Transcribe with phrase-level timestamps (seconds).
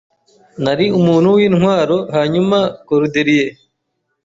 [0.63, 2.57] Nari umuntu wintwaro hanyuma
[2.87, 3.49] Cordelier